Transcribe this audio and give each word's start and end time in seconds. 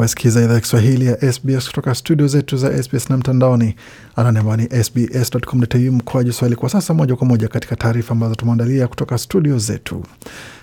Wasikiza 0.00 0.42
idhaa 0.44 0.54
ya 0.54 0.60
Kiswahili 0.60 1.06
ya 1.06 1.32
SBS 1.32 1.66
kutoka 1.66 1.94
studio 1.94 2.26
zetu 2.26 2.56
za 2.56 2.82
SBS 2.82 3.10
na 3.10 3.16
mtandaoni 3.16 3.74
anwani 4.16 4.38
ambao 4.38 4.56
ni 4.56 4.84
sbs.com.au 4.84 6.32
Swahili. 6.32 6.56
Kwa 6.56 6.68
sasa 6.68 6.94
moja 6.94 7.16
kwa 7.16 7.26
moja 7.26 7.48
katika 7.48 7.76
taarifa 7.76 8.12
ambazo 8.12 8.34
tumeandalia 8.34 8.88
kutoka 8.88 9.18
studio 9.18 9.58
zetu. 9.58 10.04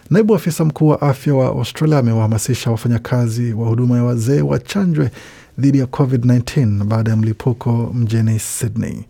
Naibu 0.10 0.36
afisa 0.36 0.66
mkuu 0.66 0.88
wa 0.88 1.02
afya 1.02 1.34
wa 1.36 1.46
Australia 1.48 1.98
amewahamasisha 1.98 2.72
wafanyakazi 2.72 3.54
wa 3.54 3.68
huduma 3.68 3.98
ya 3.98 4.04
wazee 4.04 4.42
wachanjwe 4.42 5.12
dhidi 5.60 5.80
ya 5.80 5.86
COVID-19 5.86 6.84
baada 6.84 7.12
ya 7.12 7.18
mlipuko 7.18 7.92
mjini 7.94 8.40
Sydney. 8.40 9.06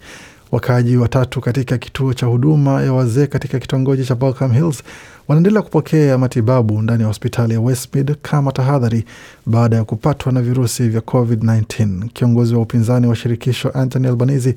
Wakaaji 0.52 0.98
watatu 0.98 1.42
katika 1.42 1.78
kituo 1.78 2.14
cha 2.14 2.26
huduma 2.26 2.82
ya 2.84 2.94
wazee 2.94 3.28
katika 3.28 3.60
kitongoji 3.60 4.06
cha 4.06 4.16
Balcombe 4.16 4.56
Hills 4.58 4.84
wanaendelea 5.28 5.62
kupokea 5.62 6.18
matibabu 6.18 6.82
ndani 6.82 7.02
ya 7.02 7.08
hospitali 7.08 7.54
ya 7.54 7.62
Westmead 7.62 8.16
kama 8.22 8.52
tahadhari 8.52 9.06
baada 9.46 9.76
ya 9.76 9.84
kupatwa 9.84 10.32
na 10.32 10.42
virusi 10.42 10.90
vya 10.90 11.02
COVID-19. 11.02 12.08
Kiongozi 12.14 12.56
wa 12.56 12.62
upinzani 12.62 13.08
wa 13.08 13.16
shirikisho 13.16 13.70
Anthony 13.70 14.08
Albanese 14.08 14.56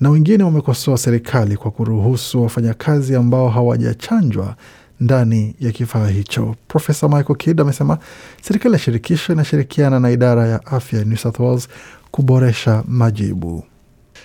na 0.00 0.10
wengine 0.10 0.44
wamekosoa 0.44 0.98
serikali 0.98 1.56
kwa 1.56 1.70
kuruhusu 1.70 2.42
wafanyakazi 2.42 3.16
ambao 3.16 3.48
hawajachanjwa 3.48 4.56
ndani 5.00 5.54
ya 5.60 5.72
kifaa 5.72 6.08
hicho. 6.08 6.54
Profesa 6.68 7.08
Michael 7.08 7.36
Kidd 7.38 7.60
amesema 7.60 7.98
serikali 8.42 8.72
ya 8.72 8.78
shirikisho 8.78 9.32
inashirikiana 9.32 10.00
na 10.00 10.10
idara 10.10 10.46
ya 10.48 10.66
afya 10.66 10.98
ya 10.98 11.04
New 11.04 11.16
South 11.16 11.38
Wales 11.40 11.68
kuboresha 12.10 12.82
majibu. 12.88 13.64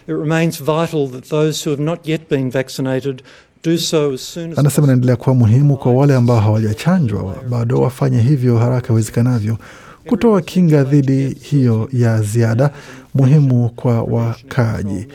It 0.07 0.13
remains 0.13 0.57
vital 0.59 1.07
that 1.11 1.25
those 1.29 1.63
who 1.63 1.71
have 1.71 1.83
not 1.83 2.07
yet 2.07 2.29
been 2.29 2.49
vaccinated 2.51 3.21
do 3.63 3.77
so 3.77 4.13
as 4.13 4.21
soon 4.33 4.51
as 4.51 4.57
Anasema 4.59 4.87
inaendelea 4.87 5.15
kuwa 5.15 5.35
muhimu 5.35 5.77
kwa 5.77 5.93
wale 5.93 6.15
ambao 6.15 6.39
hawajachanjwa 6.39 7.35
bado 7.49 7.81
wafanye 7.81 8.21
hivyo 8.21 8.57
haraka 8.57 8.93
iwezekanavyo, 8.93 9.57
kutoa 10.07 10.41
kinga 10.41 10.83
dhidi 10.83 11.29
hiyo 11.41 11.89
ya 11.93 12.21
ziada 12.21 12.71
muhimu 13.13 13.69
kwa 13.69 14.01
wakaaji. 14.03 15.07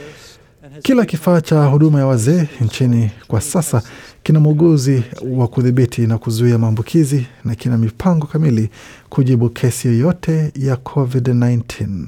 Kila 0.83 1.05
kifaa 1.05 1.41
cha 1.41 1.65
huduma 1.65 1.99
ya 1.99 2.07
wazee 2.07 2.49
nchini 2.61 3.11
kwa 3.29 3.41
sasa 3.41 3.83
kina 4.23 4.41
muuguzi 4.41 5.03
wa 5.31 5.49
kudhibiti 5.49 6.07
na 6.07 6.19
kuzuia 6.19 6.59
maambukizi 6.59 7.27
na 7.45 7.55
kina 7.55 7.79
mipango 7.79 8.27
kamili 8.27 8.71
kujibu 9.09 9.49
kesi 9.51 9.89
yoyote 9.89 10.53
ya 10.57 10.75
COVID-19. 10.75 12.05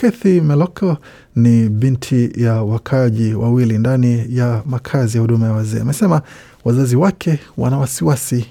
Kathy 0.00 0.40
Meloko 0.40 0.96
ni 1.36 1.68
binti 1.68 2.30
ya 2.44 2.62
wakaaji 2.62 3.34
wawili 3.34 3.78
ndani 3.78 4.26
ya 4.28 4.62
makazi 4.66 5.16
ya 5.16 5.20
huduma 5.20 5.46
ya 5.46 5.52
wazee. 5.52 5.80
Amesema 5.80 6.22
wazazi 6.64 6.96
wake 6.96 7.38
wana 7.56 7.78
wasiwasi. 7.78 8.46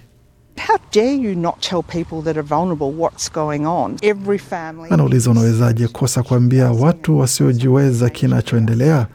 How 0.68 0.78
dare 0.94 1.14
you 1.16 1.36
not 1.36 1.59
tell 1.59 1.84
people 1.84 2.22
that 2.23 2.38
are 2.38 2.42
vulnerable 2.42 2.88
what's 2.98 3.31
going 3.31 3.66
on? 3.66 3.95
Every 4.02 4.40
family. 4.40 4.90
Anauliza, 4.94 5.31
unawezaje 5.31 5.88
kosa 5.88 6.23
kuambia 6.23 6.72
watu 6.72 7.18
wasiojiweza 7.20 8.09
kinachoendelea? 8.09 9.08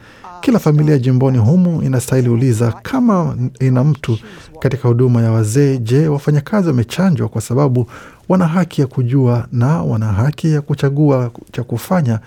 Kila 0.43 0.59
familia 0.59 0.97
jimboni 0.97 1.37
humu 1.37 1.81
inastahili 1.81 2.29
uliza 2.29 2.71
kama 2.71 3.37
ina 3.59 3.83
mtu 3.83 4.17
katika 4.59 4.87
huduma 4.87 5.21
ya 5.21 5.31
wazee. 5.31 5.77
Je, 5.77 6.07
wafanyakazi 6.07 6.67
wamechanjwa? 6.67 7.27
Kwa 7.29 7.41
sababu 7.41 7.87
wana 8.29 8.47
haki 8.47 8.81
ya 8.81 8.87
kujua 8.87 9.47
na 9.51 9.81
wana 9.83 10.05
haki 10.05 10.51
ya 10.53 10.61
kuchagua 10.61 11.31
cha 11.51 11.63
kufanya 11.63 12.19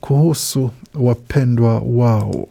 kuhusu 0.00 0.70
wapendwa 0.94 1.78
wao. 1.86 2.48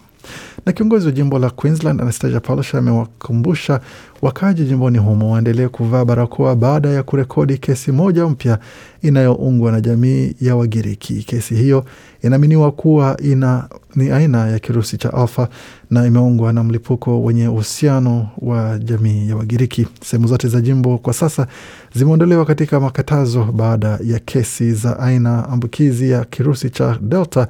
Na 0.65 0.71
kiongozi 0.73 1.05
wa 1.05 1.11
jimbo 1.11 1.39
la 1.39 1.49
Queensland 1.49 2.01
Anastasia 2.01 2.39
Palaszczuk 2.39 2.75
amewakumbusha 2.75 3.79
wakaaji 4.21 4.63
jimboni 4.65 4.97
humo 4.97 5.31
waendelee 5.31 5.67
kuvaa 5.67 6.05
barakoa 6.05 6.55
baada 6.55 6.89
ya 6.89 7.03
kurekodi 7.03 7.57
kesi 7.57 7.91
moja 7.91 8.27
mpya 8.27 8.59
inayoungwa 9.01 9.71
na 9.71 9.81
jamii 9.81 10.35
ya 10.41 10.55
Wagiriki. 10.55 11.13
Kesi 11.23 11.55
hiyo 11.55 11.85
inaaminiwa 12.21 12.71
kuwa 12.71 13.17
ina, 13.23 13.69
ni 13.95 14.11
aina 14.11 14.47
ya 14.47 14.59
kirusi 14.59 14.97
cha 14.97 15.13
alfa 15.13 15.49
na 15.91 16.05
imeungwa 16.07 16.53
na 16.53 16.63
mlipuko 16.63 17.23
wenye 17.23 17.47
uhusiano 17.47 18.29
wa 18.37 18.79
jamii 18.79 19.29
ya 19.29 19.35
Wagiriki. 19.35 19.87
Sehemu 20.05 20.27
zote 20.27 20.47
za 20.47 20.61
jimbo 20.61 20.97
kwa 20.97 21.13
sasa 21.13 21.47
zimeondolewa 21.95 22.45
katika 22.45 22.79
makatazo 22.79 23.43
baada 23.43 23.99
ya 24.03 24.19
kesi 24.19 24.73
za 24.73 24.99
aina 24.99 25.49
ambukizi 25.49 26.09
ya 26.11 26.25
kirusi 26.25 26.69
cha 26.69 26.97
Delta 27.01 27.47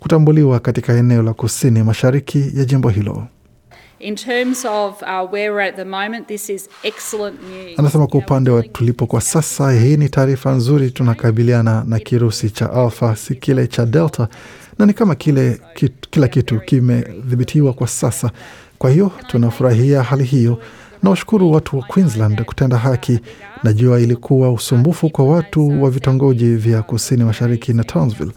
kutambuliwa 0.00 0.60
katika 0.60 0.92
eneo 0.92 1.22
la 1.22 1.32
kusini 1.34 1.82
mashariki 1.82 2.50
ya 2.54 2.64
jimbo 2.64 2.88
hilo. 2.88 3.26
In 4.00 4.14
terms 4.14 4.64
of 4.64 5.02
uh, 5.02 5.32
where 5.32 5.50
we're 5.50 5.68
at 5.68 5.76
the 5.76 5.84
moment, 5.84 6.26
this 6.28 6.48
is 6.48 6.68
excellent 6.82 7.40
news. 7.42 7.78
Anasema 7.78 8.06
kwa 8.06 8.20
upande 8.20 8.50
wa 8.50 8.62
tulipo 8.62 9.06
kwa 9.06 9.20
sasa, 9.20 9.72
hii 9.72 9.96
ni 9.96 10.08
taarifa 10.08 10.52
nzuri. 10.52 10.90
Tunakabiliana 10.90 11.84
na 11.86 11.98
kirusi 11.98 12.50
cha 12.50 12.72
alfa, 12.72 13.16
si 13.16 13.34
kile 13.34 13.66
cha 13.66 13.86
delta, 13.86 14.28
na 14.78 14.86
ni 14.86 14.92
kama 14.92 15.14
kile 15.14 15.60
kit, 15.74 15.92
kila 16.10 16.28
kitu 16.28 16.60
kimedhibitiwa 16.60 17.72
kwa 17.72 17.86
sasa. 17.86 18.30
Kwa 18.78 18.90
hiyo 18.90 19.12
tunafurahia 19.26 20.02
hali 20.02 20.24
hiyo 20.24 20.58
Nawashukuru 21.02 21.52
watu 21.52 21.76
wa 21.78 21.82
Queensland 21.84 22.44
kutenda 22.44 22.76
haki. 22.78 23.20
Najua 23.62 24.00
ilikuwa 24.00 24.52
usumbufu 24.52 25.10
kwa 25.10 25.24
watu 25.24 25.82
wa 25.82 25.90
vitongoji 25.90 26.54
vya 26.54 26.82
kusini 26.82 27.24
mashariki 27.24 27.72
na 27.72 27.84
Townsville 27.84 28.32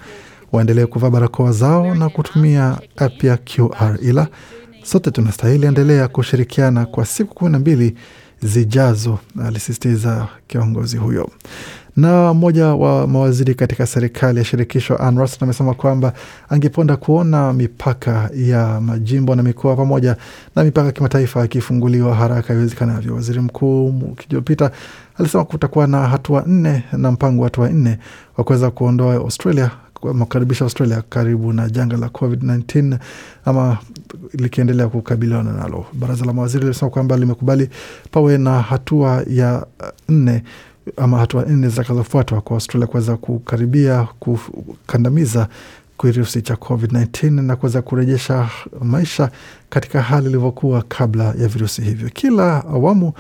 waendelee 0.52 0.86
kuvaa 0.86 1.10
barakoa 1.10 1.52
zao 1.52 1.96
na 1.96 2.10
kutumia 2.10 2.78
app 2.98 3.24
ya 3.24 3.38
QR, 3.38 3.98
ila 4.02 4.28
sote 4.84 5.12
tunastahili 5.12 5.66
endelea 5.68 6.08
kushirikiana 6.08 6.86
kwa 6.86 7.06
siku 7.06 7.36
kumi 7.36 7.52
na 7.52 7.60
mbili 7.60 7.96
zijazo, 8.42 9.20
alisisitiza 9.46 10.28
kiongozi 10.48 10.98
huyo. 10.98 11.30
Na 11.96 12.34
mmoja 12.34 12.66
wa 12.68 13.08
mawaziri 13.08 13.56
katika 13.56 13.86
serikali 13.88 14.40
ya 14.40 14.46
shirikisho 14.46 14.98
Ann 14.98 15.18
Ruston 15.20 15.44
amesema 15.50 15.74
kwamba 15.74 16.14
angeponda 16.50 16.96
kuona 16.98 17.54
mipaka 17.54 18.30
ya 18.36 18.82
majimbo 18.82 19.36
na 19.36 19.44
mikoa 19.44 19.76
pamoja 19.76 20.16
na 20.56 20.64
mipaka 20.64 20.86
ya 20.88 20.92
kimataifa 20.92 21.46
ikifunguliwa 21.46 22.16
haraka 22.16 22.54
iwezekanavyo. 22.54 23.16
Waziri 23.16 23.40
mkuu 23.40 23.86
wiki 23.86 24.26
iliyopita 24.28 24.72
alisema 25.18 25.44
kutakuwa 25.46 25.88
na 25.88 26.08
hatua 26.08 26.44
nne 26.48 26.84
na 26.92 27.12
mpango 27.12 27.42
wa 27.42 27.46
hatua 27.48 27.70
nne 27.70 27.98
wa 28.38 28.44
kuweza 28.44 28.72
kuondoa 28.72 29.14
Australia 29.16 29.72
makaribisha 30.14 30.66
Australia 30.66 31.04
karibu 31.10 31.54
na 31.54 31.70
janga 31.70 31.98
la 31.98 32.08
COVID-19 32.08 32.98
ama 33.46 33.78
likiendelea 34.34 34.88
kukabiliana 34.88 35.54
nalo. 35.54 35.86
Baraza 35.94 36.26
la 36.26 36.34
mawaziri 36.34 36.64
limesema 36.64 36.92
kwamba 36.92 37.18
limekubali 37.18 37.70
pawe 38.12 38.38
na 38.38 38.62
hatua 38.62 39.24
ya 39.28 39.66
nne 40.10 40.44
ama 40.98 41.18
hatua 41.18 41.46
nne 41.46 41.70
zitakazofuatwa 41.70 42.42
kwa 42.42 42.54
Australia 42.56 42.88
kuweza 42.88 43.18
kukaribia 43.18 44.08
kukandamiza 44.20 45.48
kirusi 46.02 46.42
cha 46.42 46.54
COVID-19 46.54 47.42
na 47.42 47.56
kuweza 47.56 47.82
kurejesha 47.82 48.50
maisha 48.82 49.30
katika 49.70 50.02
hali 50.02 50.30
ilivyokuwa 50.30 50.82
kabla 50.88 51.24
ya 51.24 51.48
virusi 51.48 51.82
hivyo. 51.82 52.10
Kila 52.14 52.66
awamu 52.66 53.14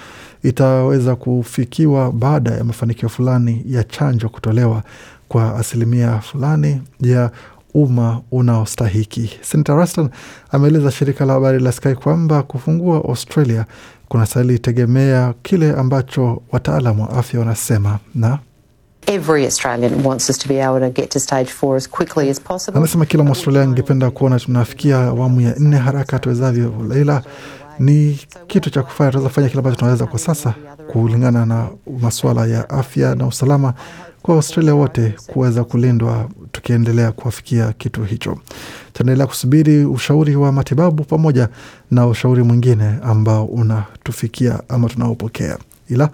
itaweza 0.43 1.15
kufikiwa 1.15 2.11
baada 2.11 2.51
ya 2.51 2.63
mafanikio 2.63 3.09
fulani 3.09 3.63
ya 3.67 3.83
chanjo 3.83 4.29
kutolewa 4.29 4.83
kwa 5.31 5.55
asilimia 5.55 6.19
fulani 6.19 6.81
ya 7.01 7.31
umma 7.73 8.21
unaostahiki. 8.31 9.39
Senator 9.41 9.75
Ruston 9.77 10.09
ameeleza 10.51 10.91
shirika 10.91 11.25
la 11.25 11.33
habari 11.33 11.59
la 11.59 11.71
Sky 11.71 11.93
kwamba 11.95 12.43
kufungua 12.43 12.95
Australia 12.97 13.65
kunastahili 14.07 14.59
tegemea 14.59 15.33
kile 15.43 15.71
ambacho 15.71 16.41
wataalam 16.51 16.99
wa 16.99 17.09
afya 17.09 17.39
wanasema 17.39 17.99
na 18.15 18.39
Every 19.07 19.45
Australian 19.45 20.05
wants 20.05 20.29
us 20.29 20.37
to 20.37 20.47
be 20.49 20.63
able 20.65 20.79
to 20.79 21.01
get 21.01 21.09
to 21.09 21.19
stage 21.19 21.49
four 21.49 21.75
as 21.77 21.89
quickly 21.89 22.29
as 22.29 22.41
possible. 22.41 22.77
Anasema 22.77 23.05
kila 23.05 23.23
Mwaustralia 23.23 23.61
angependa 23.63 24.11
kuona 24.11 24.39
tunafikia 24.39 24.97
awamu 24.97 25.41
ya 25.41 25.55
nne 25.59 25.77
haraka 25.77 26.19
tuwezavyo, 26.19 26.73
ila 27.01 27.23
ni 27.81 28.19
kitu 28.47 28.69
cha 28.69 28.83
kufanya. 28.83 29.11
Tunaweza 29.11 29.33
fanya 29.33 29.47
kile 29.49 29.59
ambacho 29.59 29.75
tunaweza 29.77 30.05
kwa 30.05 30.19
sasa 30.19 30.53
kulingana 30.91 31.45
na 31.45 31.69
masuala 32.01 32.45
ya 32.45 32.69
afya 32.69 33.15
na 33.15 33.27
usalama 33.27 33.73
kwa 34.21 34.35
Australia 34.35 34.75
wote 34.75 35.13
kuweza 35.27 35.63
kulindwa, 35.63 36.29
tukiendelea 36.51 37.11
kuwafikia 37.11 37.73
kitu 37.73 38.03
hicho. 38.03 38.37
Tunaendelea 38.93 39.27
kusubiri 39.27 39.85
ushauri 39.85 40.35
wa 40.35 40.51
matibabu 40.51 41.03
pamoja 41.03 41.49
na 41.91 42.07
ushauri 42.07 42.43
mwingine 42.43 42.95
ambao 43.03 43.45
unatufikia 43.45 44.59
ama 44.69 44.89
tunaopokea, 44.89 45.57
ila 45.89 46.09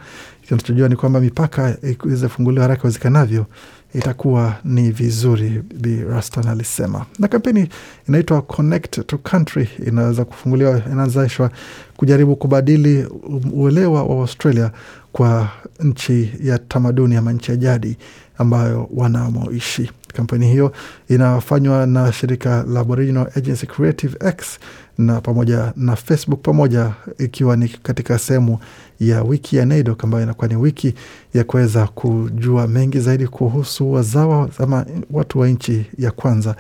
tunachojua 0.48 0.90
ni 0.90 0.96
kwamba 0.96 1.20
mipaka 1.20 1.78
iweze 2.06 2.30
funguliwa 2.30 2.64
haraka 2.64 2.82
iwezekanavyo 2.84 3.46
itakuwa 3.94 4.56
ni 4.64 4.92
vizuri, 4.92 5.64
Bi 5.82 5.96
Ruston 6.02 6.48
alisema. 6.48 7.06
Na 7.20 7.28
kampeni 7.28 7.70
inaitwa 8.10 8.42
Connect 8.42 9.06
to 9.08 9.18
Country 9.18 9.70
inaweza 9.88 10.26
kufunguliwa, 10.26 10.82
inaanzishwa 10.92 11.52
kujaribu 11.98 12.36
kubadili 12.36 13.08
uelewa 13.54 14.04
wa 14.04 14.22
Australia 14.22 14.72
kwa 15.18 15.50
nchi 15.80 16.32
ya 16.44 16.58
tamaduni 16.60 17.16
ama 17.16 17.34
nchi 17.34 17.52
ya 17.52 17.58
jadi 17.58 17.98
ambayo 18.38 18.90
wanamoishi. 18.94 19.92
Kampeni 20.14 20.48
hiyo 20.52 20.72
inafanywa 21.10 21.86
na 21.86 22.12
shirika 22.12 22.64
la 22.64 22.80
Aboriginal 22.80 23.28
Agency 23.36 23.66
Creative 23.68 24.18
X 24.30 24.60
na 24.98 25.22
pamoja 25.22 25.74
na 25.76 25.96
Facebook 25.96 26.42
pamoja, 26.42 26.92
ikiwa 27.18 27.58
ni 27.58 27.68
katika 27.70 28.20
sehemu 28.20 28.60
ya 29.00 29.24
wiki 29.24 29.56
ya 29.56 29.66
NAIDOC 29.66 30.04
ambayo 30.04 30.24
inakuwa 30.24 30.48
ni 30.48 30.56
wiki 30.56 30.94
ya 31.34 31.44
kuweza 31.44 31.88
kujua 31.88 32.68
mengi 32.68 33.00
zaidi 33.00 33.28
kuhusu 33.28 33.94
wazawa 33.94 34.50
ama 34.60 34.86
watu 35.12 35.40
wa 35.40 35.48
nchi 35.48 35.86
ya 35.98 36.12
kwanza 36.12 36.56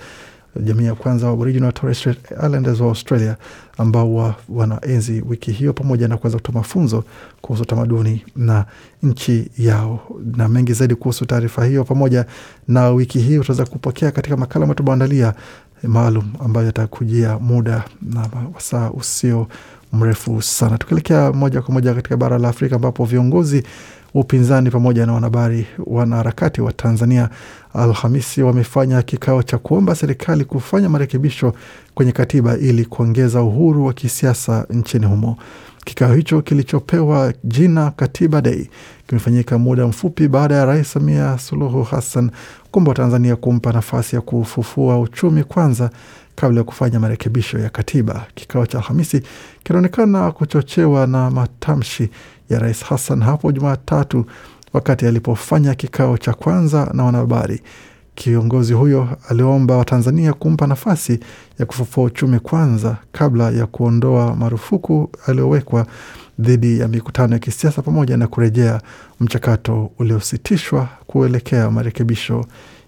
jamii 0.55 0.85
ya 0.85 0.95
kwanza 0.95 1.27
wa 1.27 1.33
Aboriginal 1.33 1.73
Torres 1.73 1.97
Strait 1.99 2.31
Islanders 2.31 2.79
wa 2.79 2.87
Australia 2.87 3.37
ambao 3.77 4.15
wa, 4.15 4.35
wanaenzi 4.49 5.23
wiki 5.29 5.51
hiyo 5.51 5.73
pamoja 5.73 6.07
na 6.07 6.17
kuweza 6.17 6.37
kutoa 6.37 6.55
mafunzo 6.55 7.03
kuhusu 7.41 7.65
tamaduni 7.65 8.23
na 8.35 8.65
nchi 9.03 9.51
yao. 9.57 9.99
Na 10.35 10.47
mengi 10.47 10.73
zaidi 10.73 10.95
kuhusu 10.95 11.25
taarifa 11.25 11.65
hiyo 11.65 11.83
pamoja 11.83 12.25
na 12.67 12.89
wiki 12.89 13.19
hii 13.19 13.37
utaweza 13.37 13.65
kupokea 13.65 14.11
katika 14.11 14.37
makala 14.37 14.63
ambayo 14.63 14.75
tumeandalia 14.75 15.33
maalum 15.83 16.33
ambayo 16.45 16.65
yatakujia 16.65 17.39
muda 17.39 17.83
na 18.01 18.29
wasaa 18.53 18.89
usio 18.91 19.47
mrefu 19.93 20.41
sana. 20.41 20.77
Tukielekea 20.77 21.31
moja 21.33 21.61
kwa 21.61 21.73
moja 21.73 21.93
katika 21.93 22.17
bara 22.17 22.37
la 22.37 22.49
Afrika 22.49 22.75
ambapo 22.75 23.05
viongozi 23.05 23.63
upinzani 24.19 24.71
pamoja 24.71 25.05
na 25.05 25.13
wanahabari 25.13 25.67
wanaharakati 25.85 26.61
wa 26.61 26.73
Tanzania 26.73 27.29
Alhamisi 27.73 28.41
wamefanya 28.41 29.01
kikao 29.01 29.43
cha 29.43 29.57
kuomba 29.57 29.95
serikali 29.95 30.45
kufanya 30.45 30.89
marekebisho 30.89 31.53
kwenye 31.95 32.11
katiba 32.11 32.57
ili 32.57 32.85
kuongeza 32.85 33.41
uhuru 33.43 33.85
wa 33.85 33.93
kisiasa 33.93 34.65
nchini 34.69 35.05
humo. 35.05 35.37
Kikao 35.87 36.13
hicho 36.13 36.41
kilichopewa 36.41 37.33
jina 37.43 37.91
Katiba 37.91 38.41
Day 38.41 38.67
kimefanyika 39.07 39.57
muda 39.57 39.87
mfupi 39.87 40.27
baada 40.27 40.55
ya 40.55 40.65
Rais 40.65 40.91
Samia 40.93 41.37
Suluhu 41.37 41.83
Hassan 41.83 42.31
kuomba 42.71 42.93
Tanzania 42.93 43.35
kumpa 43.35 43.71
nafasi 43.73 44.15
ya 44.15 44.21
kufufua 44.21 44.99
uchumi 44.99 45.43
kwanza 45.43 45.89
kabla 46.35 46.57
ya 46.59 46.63
kufanya 46.63 46.99
marekebisho 46.99 47.59
ya 47.59 47.69
katiba. 47.69 48.25
Kikao 48.35 48.65
cha 48.65 48.77
Alhamisi 48.77 49.21
kinaonekana 49.63 50.31
kuchochewa 50.31 51.07
na 51.07 51.31
matamshi 51.31 52.09
ya 52.49 52.59
Rais 52.59 52.83
Hassan 52.83 53.21
hapo 53.23 53.51
Jumatatu 53.51 54.25
wakati 54.73 55.05
alipofanya 55.05 55.75
kikao 55.75 56.17
cha 56.17 56.33
kwanza 56.33 56.91
na 56.93 57.03
wanahabari. 57.03 57.61
Kiongozi 58.17 58.73
huyo 58.73 59.09
aliomba 59.29 59.77
Watanzania 59.77 60.33
kumpa 60.33 60.67
nafasi 60.67 61.19
ya 61.59 61.65
kufufua 61.65 62.03
uchumi 62.03 62.39
kwanza 62.39 62.97
kabla 63.11 63.51
ya 63.51 63.65
kuondoa 63.65 64.35
marufuku 64.35 65.09
aliyowekwa 65.27 65.87
dhidi 66.39 66.79
ya 66.79 66.87
mikutano 66.87 67.33
ya 67.33 67.39
kisiasa 67.39 67.81
pamoja 67.81 68.17
na 68.17 68.27
kurejea 68.27 68.81
mchakato 69.19 69.91
uliositishwa 69.99 70.89
kuelekea 71.07 71.71
marekebisho 71.71 72.45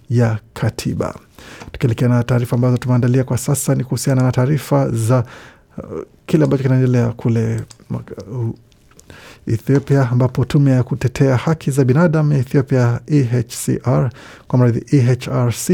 ya 0.10 0.40
katiba. 0.54 1.16
Tukielekea 1.72 2.08
na 2.08 2.24
taarifa 2.24 2.56
ambazo 2.56 2.78
tumeandalia 2.78 3.24
kwa 3.24 3.38
sasa 3.38 3.76
ni 3.76 3.84
kuhusiana 3.84 4.24
na 4.24 4.32
taarifa 4.32 4.90
za 4.90 5.24
uh, 5.78 5.84
kile 6.26 6.44
ambacho 6.44 6.64
kinaendelea 6.64 7.08
kule 7.10 7.62
uh, 8.32 8.50
Ethiopia 9.48 10.10
ambapo 10.12 10.46
tume 10.46 10.72
ya 10.72 10.84
kutetea 10.84 11.38
haki 11.38 11.72
za 11.72 11.84
binadamu 11.86 12.34
ya 12.34 12.40
Ethiopia 12.40 13.00
EHCR 13.08 14.10
kwa 14.48 14.60
mradhi 14.60 14.98
EHRC 14.98 15.70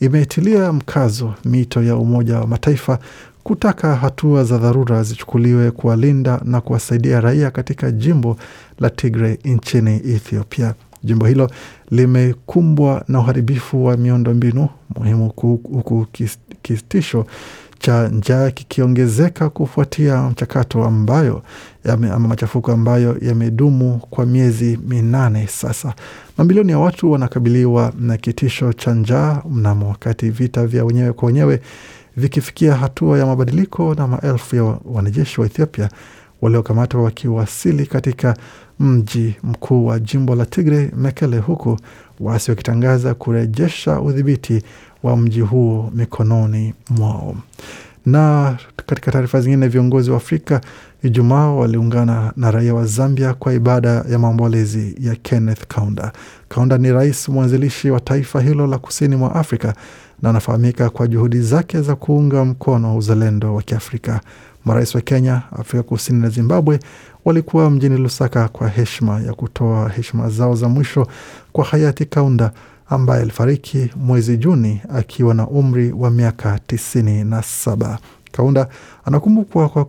imetilia 0.00 0.72
mkazo 0.72 1.34
mito 1.44 1.82
ya 1.82 1.96
Umoja 1.96 2.38
wa 2.38 2.46
Mataifa 2.46 2.98
kutaka 3.42 3.96
hatua 3.96 4.44
za 4.44 4.58
dharura 4.58 5.02
zichukuliwe 5.02 5.70
kuwalinda 5.70 6.40
na 6.44 6.60
kuwasaidia 6.60 7.20
raia 7.20 7.50
katika 7.50 7.90
jimbo 7.90 8.36
la 8.80 8.90
Tigray 8.90 9.36
nchini 9.44 9.90
Ethiopia. 9.96 10.74
Jimbo 11.04 11.26
hilo 11.26 11.50
limekumbwa 11.90 13.04
na 13.08 13.18
uharibifu 13.20 13.84
wa 13.84 13.96
miundombinu 13.96 14.68
muhimu 14.96 15.28
huku 15.36 16.06
kitisho 16.62 17.26
cha 17.84 18.08
njaa 18.08 18.50
kikiongezeka 18.50 19.50
kufuatia 19.50 20.22
mchakato 20.22 20.84
ambayo 20.84 21.42
ama 21.84 22.18
machafuko 22.18 22.72
ambayo 22.72 23.16
yamedumu 23.20 24.00
kwa 24.10 24.26
miezi 24.26 24.78
minane 24.88 25.46
sasa. 25.46 25.94
Mamilioni 26.38 26.72
ya 26.72 26.78
watu 26.78 27.10
wanakabiliwa 27.12 27.92
na 27.98 28.16
kitisho 28.16 28.72
cha 28.72 28.94
njaa 28.94 29.42
mnamo 29.50 29.88
wakati 29.88 30.30
vita 30.30 30.66
vya 30.66 30.84
wenyewe 30.84 31.12
kwa 31.12 31.26
wenyewe 31.26 31.60
vikifikia 32.16 32.74
hatua 32.74 33.18
ya 33.18 33.26
mabadiliko 33.26 33.94
na 33.94 34.06
maelfu 34.06 34.56
ya 34.56 34.62
wanajeshi 34.84 35.40
wa 35.40 35.46
Ethiopia 35.46 35.88
waliokamatwa 36.42 37.02
wakiwasili 37.02 37.86
katika 37.86 38.36
mji 38.80 39.36
mkuu 39.42 39.86
wa 39.86 39.98
jimbo 40.00 40.34
la 40.34 40.46
Tigray, 40.46 40.88
Mekele, 40.96 41.38
huku 41.38 41.78
waasi 42.20 42.50
wakitangaza 42.50 43.14
kurejesha 43.14 44.00
udhibiti 44.00 44.62
wa 45.04 45.16
mji 45.16 45.40
huo 45.40 45.90
mikononi 45.94 46.74
mwao. 46.90 47.34
Na 48.06 48.56
katika 48.86 49.12
taarifa 49.12 49.40
zingine, 49.40 49.68
viongozi 49.68 50.10
wa 50.10 50.16
Afrika 50.16 50.60
Ijumaa 51.02 51.50
waliungana 51.50 52.32
na 52.36 52.50
raia 52.50 52.74
wa 52.74 52.86
Zambia 52.86 53.34
kwa 53.34 53.52
ibada 53.54 53.88
ya 53.88 54.18
maombolezi 54.18 54.94
ya 55.00 55.14
Kenneth 55.16 55.66
Kaunda. 55.68 56.12
Kaunda 56.48 56.78
ni 56.78 56.92
rais 56.92 57.28
mwanzilishi 57.28 57.90
wa 57.90 58.00
taifa 58.00 58.40
hilo 58.40 58.66
la 58.66 58.78
kusini 58.78 59.16
mwa 59.16 59.34
Afrika 59.34 59.74
na 60.22 60.30
anafahamika 60.30 60.90
kwa 60.90 61.06
juhudi 61.06 61.40
zake 61.40 61.80
za 61.82 61.96
kuunga 61.96 62.44
mkono 62.44 62.96
uzalendo 62.96 63.54
wa 63.54 63.62
Kiafrika. 63.62 64.20
Marais 64.64 64.94
wa 64.94 65.00
Kenya, 65.00 65.42
Afrika 65.58 65.82
Kusini 65.82 66.20
na 66.22 66.28
Zimbabwe 66.28 66.78
walikuwa 67.24 67.70
mjini 67.70 67.96
Lusaka 67.96 68.48
kwa 68.48 68.68
heshima 68.68 69.20
ya 69.20 69.32
kutoa 69.34 69.88
heshima 69.88 70.30
zao 70.30 70.54
za 70.54 70.68
mwisho 70.68 71.06
kwa 71.52 71.64
hayati 71.64 72.04
Kaunda 72.04 72.50
ambaye 72.94 73.22
alifariki 73.22 73.90
mwezi 73.96 74.36
Juni 74.36 74.80
akiwa 74.94 75.34
na 75.34 75.48
umri 75.48 75.92
wa 75.92 76.10
miaka 76.10 76.58
tisini 76.66 77.24
na 77.24 77.42
saba. 77.42 77.98
Kaunda 78.32 78.68
anakumbukwa 79.04 79.68
kwa 79.68 79.84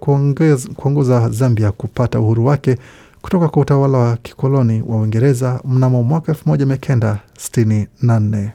kuongoza 0.75 1.29
Zambia 1.29 1.71
kupata 1.71 2.19
uhuru 2.19 2.45
wake 2.45 2.77
kutoka 3.21 3.47
kwa 3.47 3.61
utawala 3.61 3.97
wa 3.97 4.17
kikoloni 4.17 4.83
wa 4.87 4.97
Uingereza 5.01 5.59
mnamo 5.65 6.03
mwaka 6.03 6.31
1964. 6.33 8.49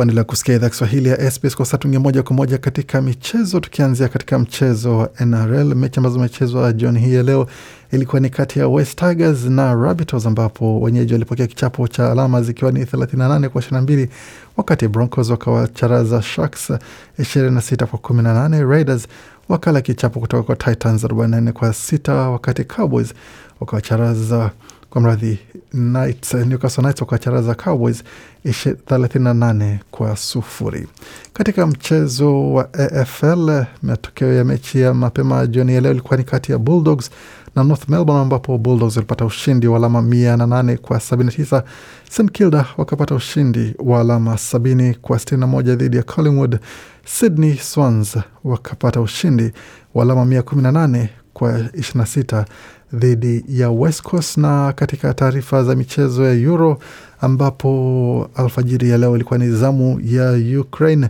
kuendelea 0.00 0.24
kusikia 0.24 0.54
idhaa 0.54 0.68
Kiswahili 0.68 1.08
ya 1.08 1.30
SBS. 1.30 1.56
Kwa 1.56 1.66
sasa 1.66 1.78
tungia 1.78 2.00
moja 2.00 2.22
kwa 2.22 2.36
moja 2.36 2.58
katika 2.58 3.02
michezo, 3.02 3.60
tukianzia 3.60 4.08
katika 4.08 4.38
mchezo 4.38 4.98
wa 4.98 5.10
NRL. 5.20 5.74
Mechi 5.74 5.96
ambazo 6.00 6.14
zimechezwa 6.16 6.72
jioni 6.72 7.00
hii 7.00 7.14
ya 7.14 7.22
leo 7.22 7.46
ilikuwa 7.92 8.20
ni 8.20 8.30
kati 8.30 8.58
ya 8.58 8.68
West 8.68 8.98
Tigers 8.98 9.44
na 9.44 9.74
Rabbitohs 9.74 10.26
ambapo 10.26 10.80
wenyeji 10.80 11.12
walipokea 11.12 11.46
kichapo 11.46 11.88
cha 11.88 12.12
alama 12.12 12.42
zikiwa 12.42 12.72
ni 12.72 12.84
38 12.84 13.48
kwa 13.48 13.62
22, 13.62 14.08
wakati 14.56 14.88
Broncos 14.88 15.30
wakawacharaza 15.30 16.22
Sharks 16.22 16.70
26 17.18 17.84
kwa 17.86 17.98
18. 17.98 18.68
Raiders 18.70 19.06
wakala 19.48 19.80
kichapo 19.80 20.20
kutoka 20.20 20.42
kwa 20.42 20.56
Titans 20.56 21.04
44 21.04 21.52
kwa 21.52 21.68
6, 21.68 22.28
wakati 22.30 22.64
Cowboys 22.64 23.14
wakawacharaza 23.60 24.50
kwa 24.90 25.00
mradhi 25.00 25.38
Knights, 25.72 26.34
Newcastle 26.34 26.82
Knights 26.82 27.00
wakacharaza 27.00 27.54
Cowboys 27.54 28.02
38 28.44 29.78
kwa 29.90 30.16
sufuri. 30.16 30.86
Katika 31.32 31.66
mchezo 31.66 32.52
wa 32.52 32.68
AFL, 32.74 33.64
matokeo 33.82 34.34
ya 34.34 34.44
mechi 34.44 34.80
ya 34.80 34.94
mapema 34.94 35.46
jioni 35.46 35.74
ya 35.74 35.80
leo 35.80 35.92
ilikuwa 35.92 36.16
ni 36.16 36.24
kati 36.24 36.52
ya 36.52 36.58
Bulldogs 36.58 37.10
na 37.56 37.64
North 37.64 37.88
Melbourne, 37.88 38.22
ambapo 38.22 38.58
Bulldogs 38.58 38.96
walipata 38.96 39.24
ushindi 39.24 39.66
wa 39.66 39.76
alama 39.76 40.02
mia 40.02 40.36
na 40.36 40.46
nane 40.46 40.76
kwa 40.76 40.98
79. 40.98 41.62
St 42.10 42.30
Kilda 42.32 42.66
wakapata 42.76 43.14
ushindi 43.14 43.74
wa 43.78 44.00
alama 44.00 44.34
70 44.34 44.94
kwa 44.94 45.16
61 45.18 45.76
dhidi 45.76 45.96
ya 45.96 46.02
Collingwood. 46.02 46.58
Sydney 47.04 47.56
Swans 47.56 48.16
wakapata 48.44 49.00
ushindi 49.00 49.52
wa 49.94 50.02
alama 50.02 50.24
118 50.24 51.08
kwa 51.32 51.58
26 51.58 52.44
dhidi 52.92 53.44
ya 53.48 53.70
West 53.70 54.02
Coast. 54.02 54.36
Na 54.36 54.72
katika 54.72 55.14
taarifa 55.14 55.64
za 55.64 55.74
michezo 55.74 56.24
ya 56.24 56.32
Euro, 56.34 56.78
ambapo 57.20 58.30
alfajiri 58.34 58.90
ya 58.90 58.98
leo 58.98 59.14
ilikuwa 59.16 59.38
ni 59.38 59.50
zamu 59.50 60.00
ya 60.04 60.32
Ukraine 60.60 61.08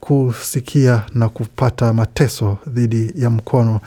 kusikia 0.00 1.02
na 1.14 1.28
kupata 1.28 1.92
mateso 1.92 2.58
dhidi 2.66 3.12
ya 3.16 3.30
mkono 3.30 3.80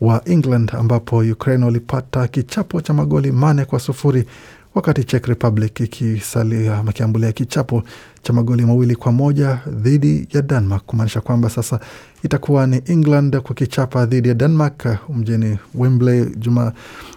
wa 0.00 0.22
England, 0.24 0.72
ambapo 0.78 1.16
Ukraine 1.18 1.64
walipata 1.64 2.28
kichapo 2.28 2.80
cha 2.80 2.92
magoli 2.94 3.32
mane 3.32 3.64
kwa 3.64 3.80
sufuri 3.80 4.24
wakati 4.74 5.04
Czech 5.04 5.26
Republic 5.26 5.80
ikisalia 5.80 6.82
makiambulia 6.82 7.32
kichapo 7.32 7.82
cha 8.22 8.32
magoli 8.32 8.64
mawili 8.66 8.96
kwa 8.96 9.12
moja 9.12 9.58
dhidi 9.66 10.28
ya 10.32 10.42
Denmark, 10.42 10.84
kumaanisha 10.86 11.20
kwamba 11.20 11.50
sasa 11.50 11.80
itakuwa 12.22 12.66
ni 12.66 12.82
England 12.86 13.36
kukichapa 13.38 14.06
dhidi 14.06 14.28
ya 14.28 14.34
Denmark 14.34 14.86
mjini 15.08 15.58
Wembley 15.74 16.24
juma, 16.36 16.72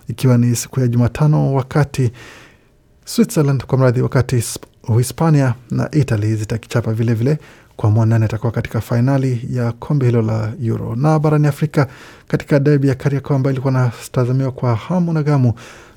ikiwa 0.08 0.38
ni 0.38 0.56
siku 0.56 0.80
ya 0.80 0.88
Jumatano, 0.88 1.54
wakati 1.54 2.12
Switzerland 3.06 3.66
kwa 3.66 3.78
mradhi, 3.78 4.02
wakati 4.02 4.44
Uhispania 4.88 5.54
na 5.72 5.92
Italy 5.92 6.36
zitakichapa 6.36 6.94
vilevile 6.94 7.38
kwa 7.78 7.90
mwanane 7.90 8.26
atakuwa 8.26 8.52
katika 8.52 8.82
fainali 8.82 9.48
ya 9.52 9.72
kombe 9.72 10.06
hilo 10.06 10.22
la 10.22 10.52
Euro. 10.64 10.96
Na 10.96 11.20
barani 11.20 11.48
Afrika, 11.48 11.88
katika 12.28 12.60
derby 12.60 12.88
ya 12.88 12.96
Kariakoo 12.96 13.36
ambayo 13.36 13.52
ilikuwa 13.54 13.74
natazamiwa 13.74 14.52
kwa 14.52 14.76
hamu 14.76 15.14
na 15.14 15.24
gamu, 15.24 15.54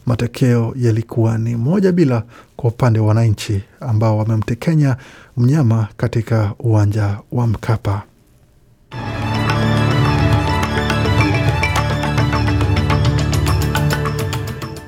matokeo 0.07 0.73
yalikuwa 0.77 1.39
ni 1.39 1.57
moja 1.57 1.93
bila 1.93 2.23
kwa 2.57 2.71
upande 2.71 2.99
wa 3.01 3.07
wananchi 3.07 3.63
ambao 3.81 4.19
wamemtekenya 4.19 4.97
mnyama 5.37 5.89
katika 5.97 6.53
uwanja 6.59 7.19
wa 7.33 7.47
Mkapa. 7.47 8.03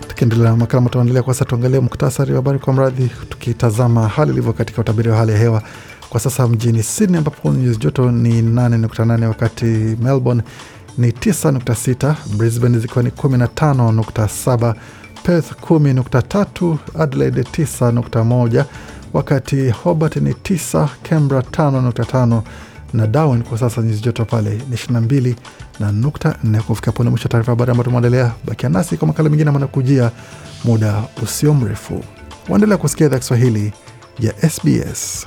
Tukiendelea 0.09 0.50
na 0.50 0.57
makala 0.57 0.80
matuendelea 0.80 1.23
kwa 1.23 1.35
sasa, 1.35 1.45
tuangalie 1.45 1.80
muktasari 1.80 2.30
wa 2.33 2.37
habari 2.37 2.59
kwa 2.59 2.73
mradhi, 2.73 3.11
tukitazama 3.28 4.09
hali 4.09 4.33
ilivyo 4.33 4.52
katika 4.52 4.80
utabiri 4.80 5.09
wa 5.11 5.16
hali 5.16 5.33
ya 5.33 5.38
hewa 5.38 5.62
kwa 6.11 6.21
sasa 6.21 6.49
mjini 6.49 6.83
Sydney 6.83 7.19
ambapo 7.19 7.50
nyuzi 7.53 7.79
joto 7.79 8.11
ni 8.11 8.43
8.8, 8.43 9.25
wakati 9.27 9.65
Melbourne 10.03 10.43
ni 10.99 11.11
9.6, 11.11 12.15
Brisbane 12.37 12.79
zikiwa 12.79 13.03
ni 13.05 13.11
15.7, 13.11 14.75
Perth 15.23 15.53
10.3, 15.53 16.77
Adelaide 16.99 17.41
9.1, 17.43 18.65
wakati 19.12 19.71
Hobart 19.71 20.17
ni 20.17 20.31
9, 20.33 20.88
Canberra 21.03 21.41
5.5 21.43 22.43
na 22.93 23.07
Darwin 23.07 23.43
kwa 23.43 23.59
sasa 23.59 23.83
nyuzi 23.83 24.00
joto 24.03 24.25
pale 24.25 24.50
ni 24.71 24.77
22 24.77 25.35
na 25.81 25.93
nukta 25.93 26.37
nne. 26.45 26.61
Kufika 26.61 26.93
pone 26.93 27.11
mwisho 27.11 27.29
taarifa 27.29 27.53
habari 27.53 27.71
ambayo 27.71 27.85
tumeendelea. 27.85 28.33
Bakia 28.47 28.69
nasi 28.69 28.97
kwa 28.97 29.09
makala 29.09 29.29
mengine 29.29 29.50
manakujia 29.50 30.11
muda 30.65 31.03
usio 31.23 31.55
mrefu. 31.55 32.05
Waendelea 32.49 32.77
kusikia 32.77 33.07
idhaa 33.07 33.19
Kiswahili 33.19 33.73
ya 34.21 34.50
SBS. 34.50 35.27